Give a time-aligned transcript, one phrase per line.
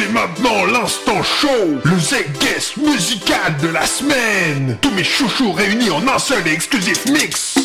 [0.00, 1.48] c'est maintenant l'instant show,
[1.84, 4.78] le Z-Guest musical de la semaine.
[4.80, 7.56] Tous mes chouchous réunis en un seul et exclusif mix.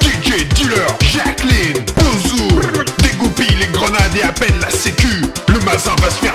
[0.00, 2.60] DJ Dealer, Jacqueline, Bozou,
[3.02, 5.22] dégoupille les grenades et à peine la sécu.
[5.48, 6.34] Le mazin va se faire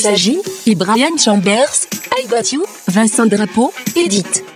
[0.00, 1.86] s'agit et Brian Chambers,
[2.18, 2.56] I Got
[2.88, 4.49] Vincent Drapeau, Edith.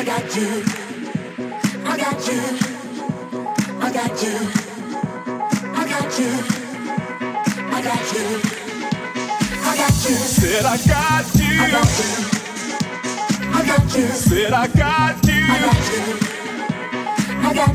[0.00, 0.64] I got you.
[1.84, 2.26] I got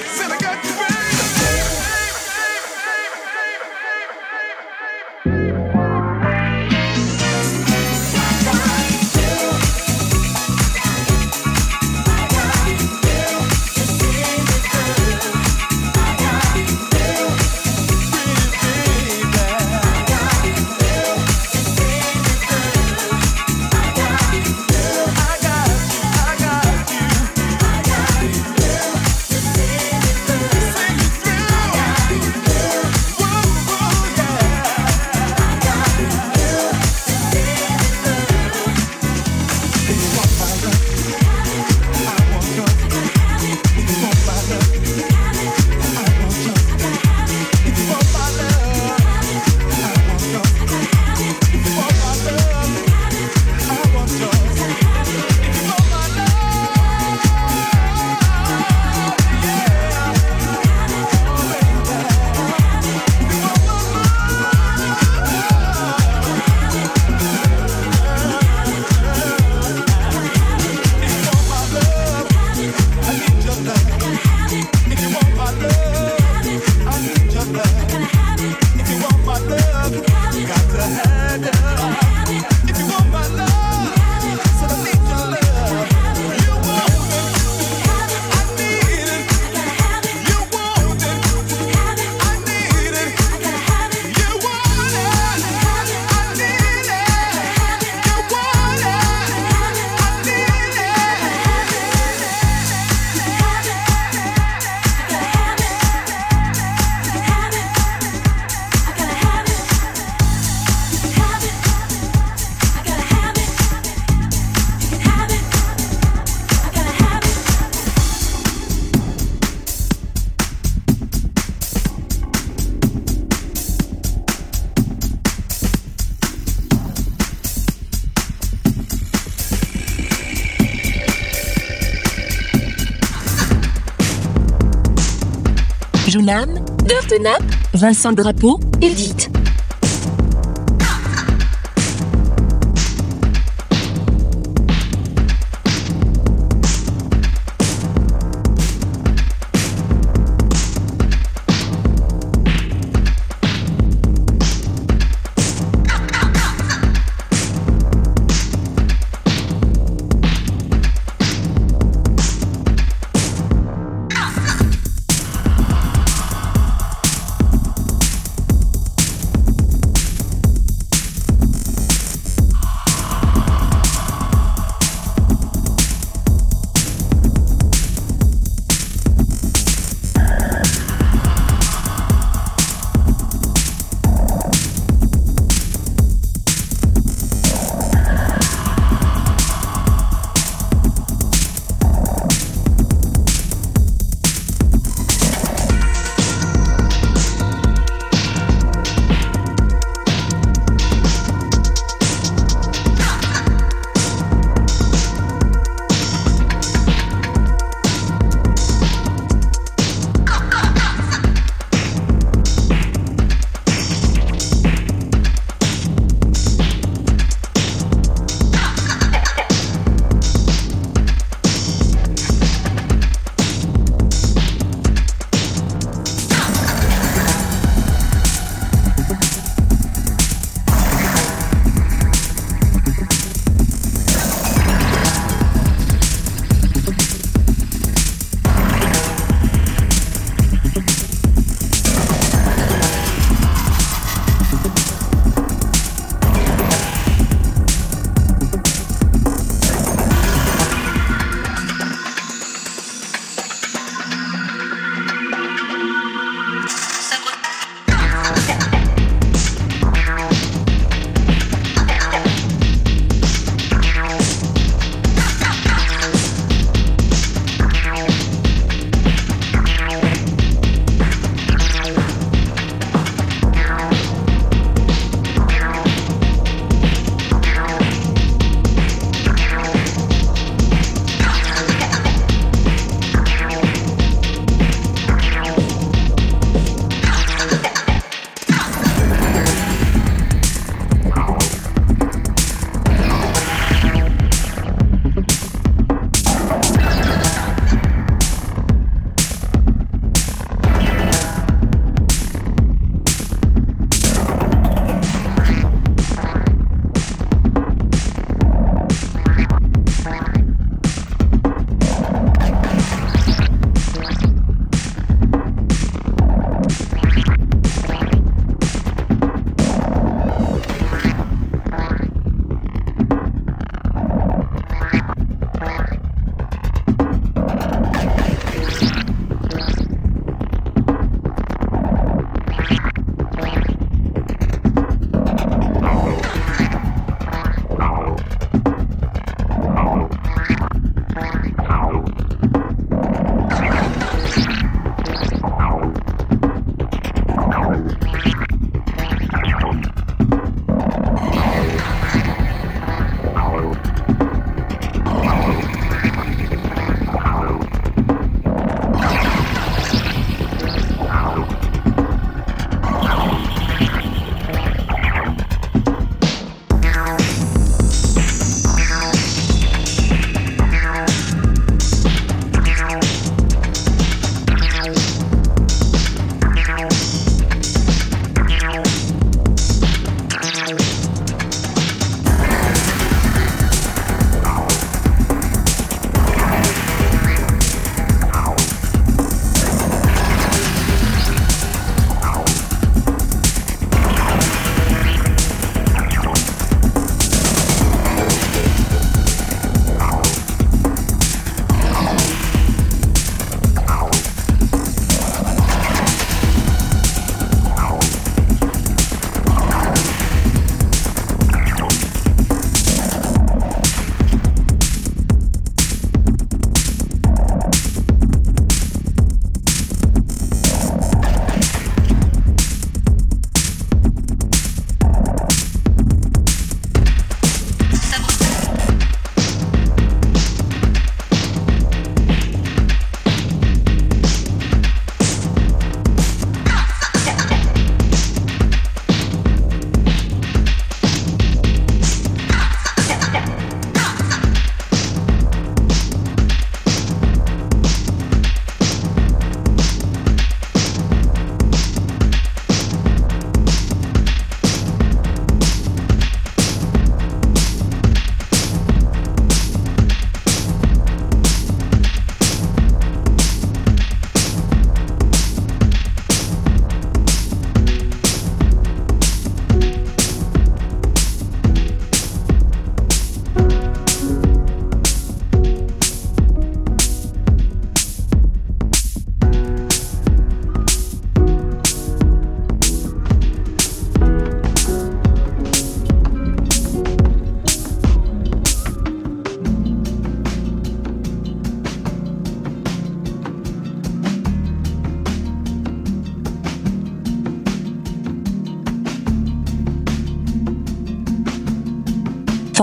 [136.29, 137.41] Dirtenap,
[137.73, 139.38] Vincent Drapeau, Edith.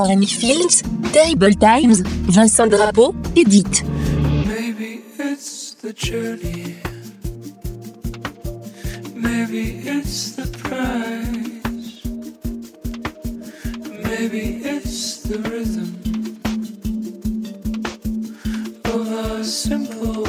[0.09, 0.83] Annie Fields,
[1.13, 3.83] Terrible Times, Vincent Drapeau, Edith.
[4.47, 6.77] Maybe it's the journey.
[9.15, 12.05] Maybe it's the prize.
[14.05, 15.91] Maybe it's the rhythm
[18.85, 20.26] of our simple.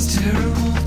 [0.00, 0.77] It's terrible.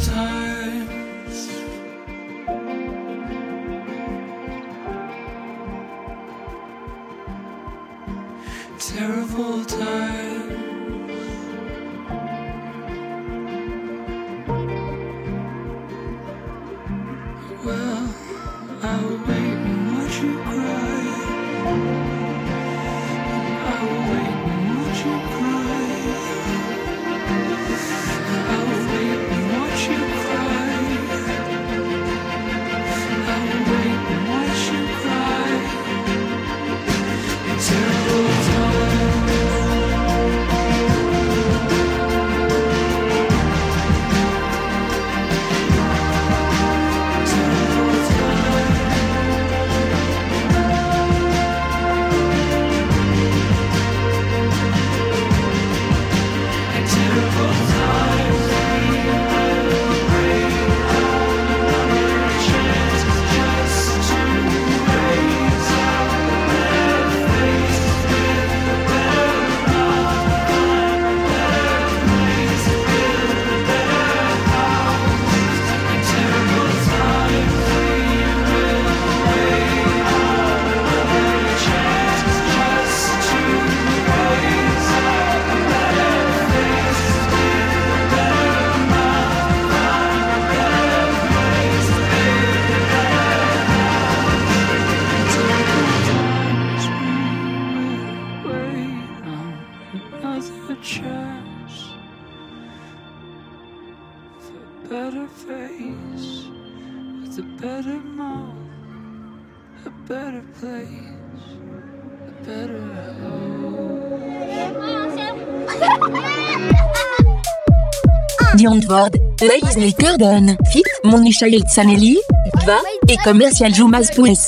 [118.72, 122.18] Landward, Leisner Curden, Fit, Monichel Zanelli,
[122.66, 122.78] Va,
[123.10, 124.48] et Commercial Jumas Puis.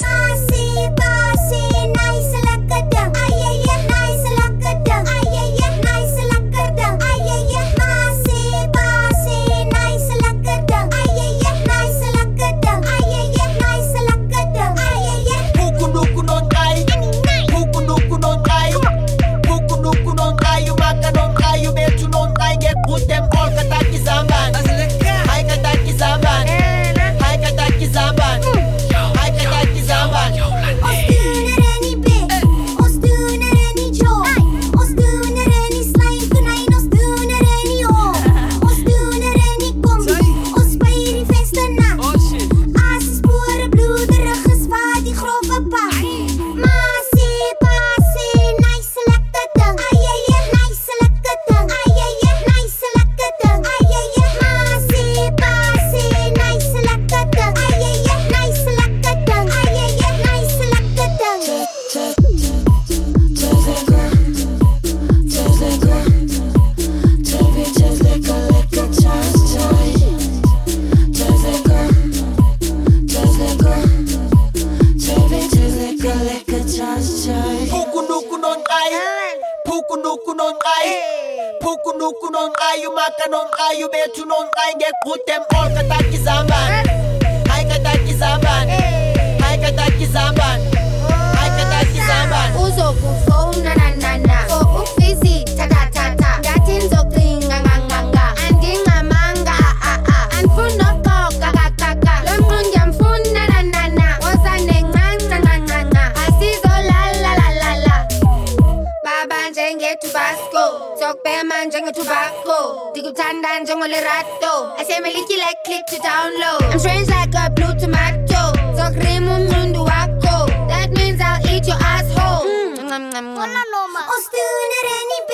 [111.14, 116.64] 쏙 빼야만 정을 투박고 디귿한 단 정원의 라또 SM을 잊기 like click to download.
[116.66, 118.50] I'm strange like a blue tomato.
[118.76, 120.26] 선크림 없는 두왔고
[120.74, 122.50] That means I'll eat your asshole.
[122.50, 123.38] Mmm.
[123.38, 124.02] Hola Loma.
[124.10, 125.32] Ostuner en IP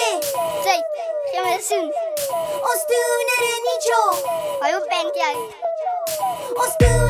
[0.65, 0.81] Jay,
[1.33, 1.87] Jameson
[2.59, 4.03] Ostuner en Ijo
[4.61, 5.35] Hay un pendial.
[6.59, 7.08] Ostuner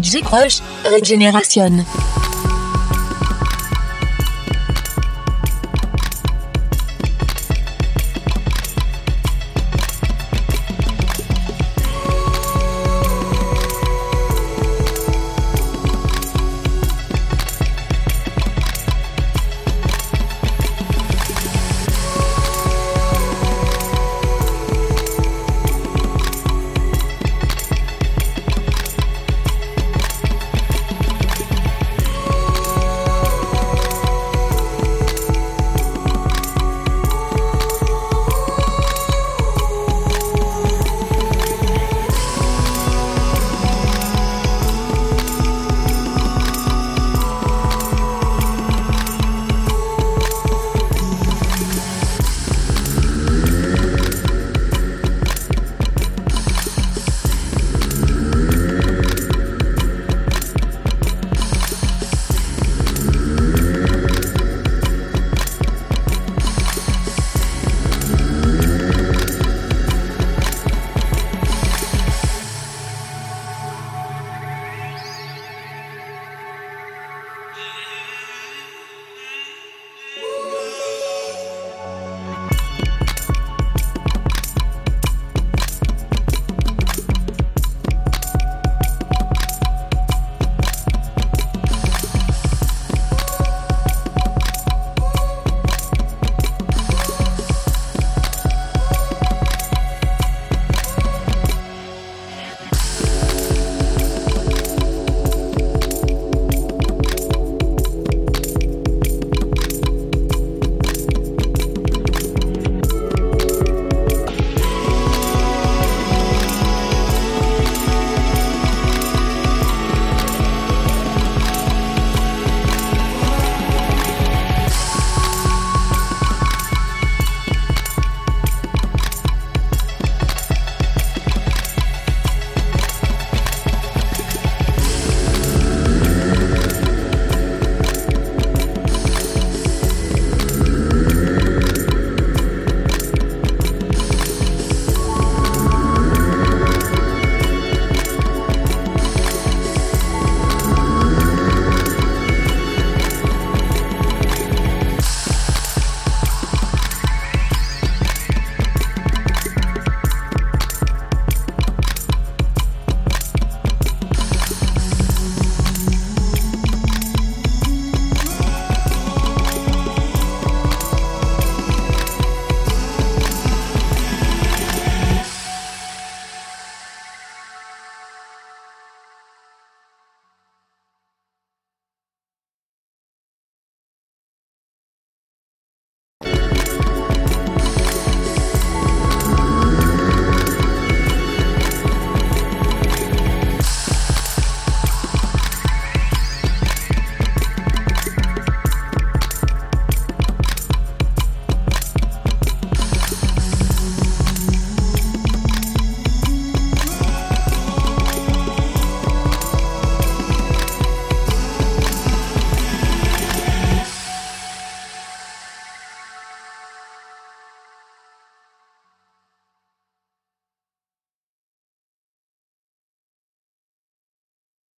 [0.00, 1.84] DJ Crush, Régénération.